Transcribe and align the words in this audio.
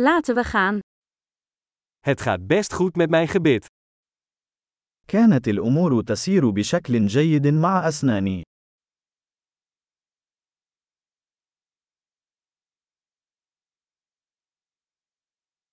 Laten 0.00 0.34
we 0.34 0.44
gaan. 0.44 0.78
Het 1.98 2.20
gaat 2.20 2.46
best 2.46 2.72
goed 2.72 2.96
met 2.96 3.10
mijn 3.10 3.28
gebit. 3.28 3.66
كانت 5.06 5.48
الأمور 5.48 6.02
تسير 6.02 6.50
بشكل 6.50 7.06
جيد 7.06 7.46
مع 7.46 7.88
أسناني. 7.88 8.42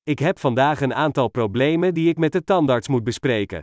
Ik 0.04 0.20
heb 0.20 0.40
vandaag 0.40 0.82
een 0.82 0.94
aantal 0.94 1.30
problemen 1.30 1.94
die 1.94 2.10
ik 2.10 2.18
met 2.18 2.32
de 2.32 2.44
tandarts 2.44 2.88
moet 2.88 3.04
bespreken. 3.04 3.62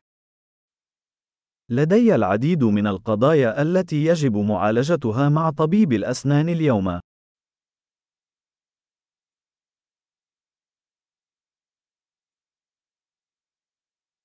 لدي 1.70 2.14
العديد 2.14 2.64
من 2.64 2.86
القضايا 2.86 3.62
التي 3.62 4.04
يجب 4.04 4.36
معالجتها 4.36 5.28
مع 5.28 5.50
طبيب 5.50 5.92
الأسنان 5.92 6.48
اليوم. 6.48 7.00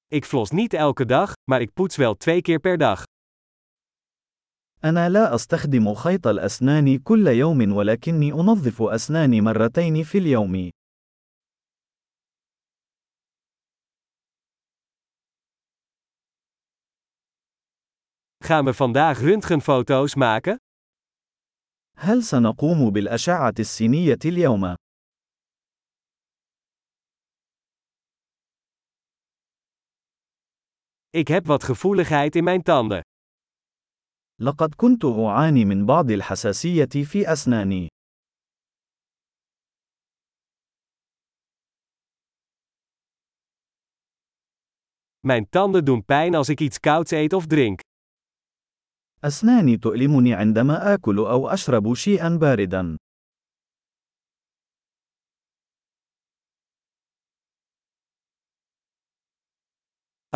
Ik 0.07 0.25
flos 0.25 0.51
niet 0.51 0.75
elke 0.75 1.05
dag, 1.05 1.33
maar 1.51 1.61
ik 1.61 1.73
poets 1.73 1.97
wel 1.97 2.15
twee 2.17 2.43
keer 2.43 2.59
per 2.59 2.79
dag. 2.79 3.05
أنا 4.85 5.09
لا 5.09 5.35
أستخدم 5.35 5.95
خيط 5.95 6.27
الأسنان 6.27 6.99
كل 6.99 7.27
يوم 7.27 7.73
ولكني 7.73 8.33
أنظف 8.33 8.83
أسناني 8.83 9.41
مرتين 9.41 10.03
في 10.03 10.19
اليوم. 10.19 10.71
Gaan 18.45 18.65
we 18.65 18.75
vandaag 18.75 19.19
röntgenfoto's 19.19 20.15
maken? 20.15 20.57
هل 21.97 22.23
سنقوم 22.23 22.91
بالأشعة 22.91 23.55
السينية 23.59 24.19
اليوم؟ 24.25 24.77
Ik 31.11 31.29
heb 31.29 31.47
wat 31.47 31.63
gevoeligheid 31.63 32.37
in 32.37 32.45
mijn 32.45 32.63
tanden. 32.63 33.01
لقد 34.41 34.75
كنت 34.75 35.05
أعاني 35.05 35.65
من 35.65 35.87
بعض 35.87 36.11
الحساسية 36.11 37.05
في 37.05 37.33
أسناني. 37.33 37.89
Mijn 45.21 45.49
tanden 45.49 45.85
doen 45.85 46.05
pijn 46.05 46.35
als 46.35 46.49
ik 46.49 46.61
iets 46.61 46.81
kouds 46.81 47.11
eet 47.11 47.33
of 47.33 47.47
drink. 47.47 47.81
أسناني 49.25 49.77
تؤلمني 49.77 50.35
عندما 50.35 50.95
آكل 50.95 51.19
أو 51.19 51.49
أشرب 51.49 51.95
شيئا 51.95 52.29
باردا. 52.37 52.97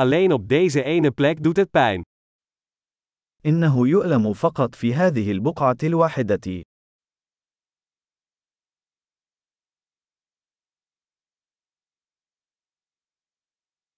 Alleen 0.00 0.32
op 0.32 0.48
deze 0.48 0.82
ene 0.82 1.10
plek 1.10 1.42
doet 1.42 1.56
het 1.56 1.70
pijn. 1.70 2.02
إنه 3.44 3.88
يؤلم 3.88 4.32
فقط 4.32 4.74
في 4.74 4.94
هذه 4.94 5.30
البقعة 5.30 5.76
الواحدة. 5.82 6.62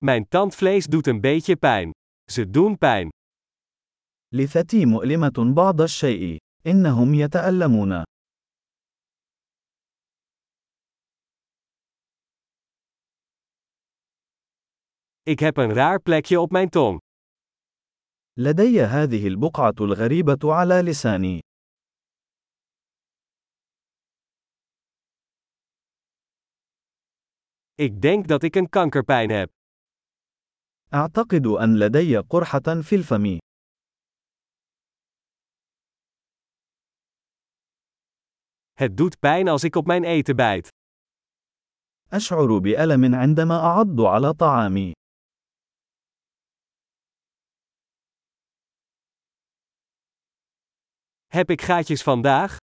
Mijn 0.04 0.28
tandvlees 0.28 0.86
doet 0.86 1.06
een 1.06 1.20
beetje 1.20 1.56
pijn. 1.56 1.90
Ze 2.30 2.50
doen 2.50 2.78
pijn. 2.78 3.08
لثتي 4.34 4.86
مؤلمة 4.86 5.54
بعض 5.54 5.80
الشيء. 5.80 6.36
إنهم 6.66 7.14
يتألمون. 7.14 8.02
Ik 15.22 15.38
heb 15.38 15.56
een 15.56 15.72
raar 15.72 16.00
plekje 16.00 16.40
op 16.40 16.50
mijn 16.50 16.68
tong. 16.68 16.98
لدي 18.36 18.82
هذه 18.82 19.26
البقعة 19.26 19.74
الغريبة 19.80 20.54
على 20.54 20.82
لساني. 20.82 21.40
Ik 27.74 28.00
denk 28.00 28.28
dat 28.28 28.42
ik 28.42 28.56
een 28.56 28.68
kankerpijn 28.68 29.30
heb. 29.30 29.50
أعتقد 30.94 31.46
أن 31.46 31.78
لدي 31.78 32.18
قرحة 32.18 32.82
في 32.82 32.94
الفم. 32.96 33.38
Het 38.72 38.96
doet 38.96 39.18
pijn 39.18 39.48
als 39.48 39.64
ik 39.64 39.76
op 39.76 39.86
mijn 39.86 40.04
eten 40.04 40.36
bijt. 40.36 40.68
أشعر 42.12 42.58
بألم 42.58 43.14
عندما 43.14 43.54
أعض 43.54 44.00
على 44.00 44.32
طعامي. 44.32 44.92
Heb 51.32 51.50
ik 51.50 51.62
gaatjes 51.62 52.02
vandaag? 52.02 52.56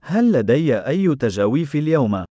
هل 0.00 0.32
لدي 0.32 0.78
أي 0.86 1.14
تجاويف 1.14 1.74
اليوم؟ 1.74 2.24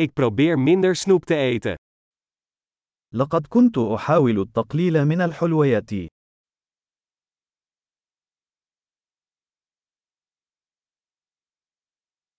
Ik 0.00 0.12
probeer 0.12 0.58
minder 0.58 0.96
snoep 0.96 1.24
te 1.24 1.34
eten. 1.34 1.74
لقد 3.14 3.46
كنت 3.46 3.78
أحاول 3.78 4.40
التقليل 4.40 5.04
من 5.04 5.20
الحلويات. 5.20 5.90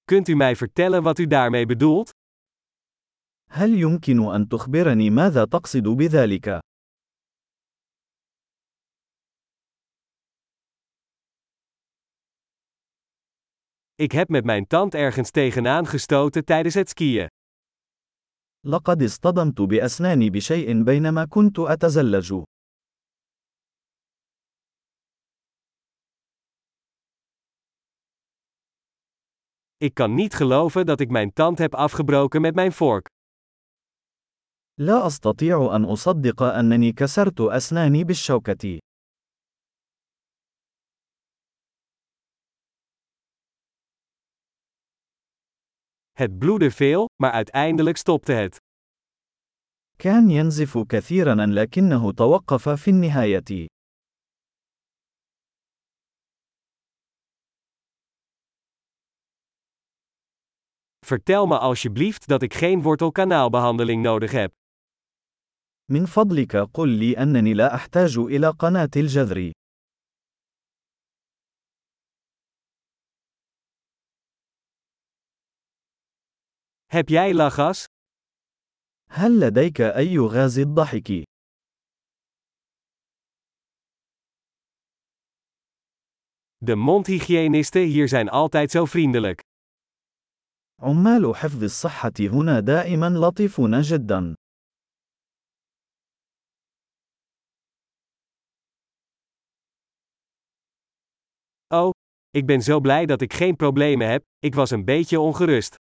Kunt 0.05 0.27
u 0.27 0.35
mij 0.35 0.55
vertellen 0.55 1.03
wat 1.03 1.19
u 1.19 1.27
daarmee 1.27 1.65
bedoelt? 1.65 2.09
هل 3.49 3.69
يمكن 3.69 4.33
أن 4.35 4.47
تخبرني 4.47 5.09
ماذا 5.09 5.45
تقصد 5.45 5.87
بذلك؟ 5.87 6.59
Ik 13.97 14.11
heb 14.11 14.29
met 14.29 14.45
mijn 14.45 14.67
tand 14.67 14.93
ergens 14.93 15.31
tegenaan 15.31 15.85
gestoten 15.87 16.45
tijdens 16.45 16.73
het 16.73 16.89
skiën. 16.89 17.27
لقد 18.65 19.03
اصطدمت 19.03 19.61
بأسناني 19.61 20.29
بشيء 20.29 20.83
بينما 20.83 21.25
كنت 21.25 21.59
أتزلج. 21.59 22.43
Ik 29.77 29.93
kan 29.93 30.13
niet 30.13 30.33
geloven 30.33 30.85
dat 30.85 30.99
ik 30.99 31.09
mijn 31.09 31.33
tand 31.33 31.57
heb 31.57 31.75
afgebroken 31.75 32.41
met 32.41 32.55
mijn 32.55 32.71
vork. 32.71 33.07
لا 34.79 35.07
أستطيع 35.07 35.75
أن 35.75 35.85
أصدق 35.85 36.41
أنني 36.41 36.91
كسرت 36.91 37.41
أسناني 37.41 38.03
بالشوكة. 38.03 38.79
Het 46.17 46.37
bloedde 46.37 46.71
veel, 46.71 47.09
maar 47.21 47.31
uiteindelijk 47.31 47.97
stopte 47.97 48.31
het. 48.31 48.57
كان 49.97 50.29
ينزف 50.29 50.77
كثيرا 50.77 51.35
لكنه 51.35 52.11
توقف 52.11 52.69
في 52.69 52.89
النهاية. 52.91 53.67
Vertel 61.05 61.47
me 61.47 61.57
alsjeblieft 61.57 62.27
dat 62.27 62.41
ik 62.41 62.53
geen 62.53 62.81
wortelkanaalbehandeling 62.81 64.01
nodig 64.01 64.31
heb. 64.31 64.51
من 65.91 66.05
فضلك 66.05 66.55
قل 66.55 66.89
لي 66.89 67.17
أنني 67.17 67.53
لا 67.53 67.75
أحتاج 67.75 68.17
إلى 68.17 68.49
قناة 68.49 68.89
الجذر. 68.95 69.51
Heb 76.93 77.09
jij 77.09 77.33
lachgas? 77.33 77.85
هل 79.09 79.39
لديك 79.39 79.81
أي 79.81 80.19
غاز 80.19 80.59
الضحك؟ 80.59 81.23
De 86.65 86.75
mondhygiënisten 86.75 87.81
hier 87.81 88.07
zijn 88.07 88.29
altijd 88.29 88.71
zo 88.71 88.85
vriendelijk. 88.85 89.41
عمال 90.81 91.35
حفظ 91.35 91.63
الصحة 91.63 92.13
هنا 92.19 92.59
دائما 92.59 93.09
لطيفون 93.09 93.81
جدا. 93.81 94.33
Oh, 101.67 101.89
ik 102.29 102.45
ben 102.45 102.61
zo 102.61 102.79
blij 102.79 103.05
dat 103.05 103.21
ik 103.21 103.33
geen 103.33 103.55
problemen 103.55 104.09
heb, 104.09 104.23
ik 104.39 104.55
was 104.55 104.71
een 104.71 104.85
beetje 104.85 105.19
ongerust. 105.19 105.75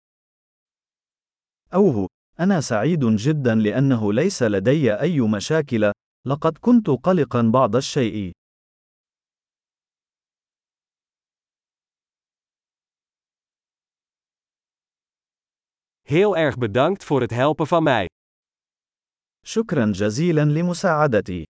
أوه، 1.73 2.07
أنا 2.39 2.61
سعيد 2.61 3.05
جدا 3.05 3.55
لأنه 3.55 4.13
ليس 4.13 4.43
لدي 4.43 4.93
أي 4.93 5.21
مشاكل، 5.21 5.91
لقد 6.27 6.57
كنت 6.57 6.89
قلقا 6.89 7.41
بعض 7.53 7.75
الشيء. 7.75 8.31
Heel 16.09 16.37
erg 16.37 16.57
bedankt 16.57 17.03
voor 17.03 17.21
het 17.21 17.31
helpen 17.31 17.67
van 17.67 17.83
mij. 17.83 18.07
شكرا 19.45 19.91
جزيلا 19.91 20.45
لمساعدتي. 20.45 21.43